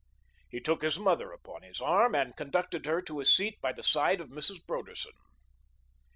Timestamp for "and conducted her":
2.15-3.03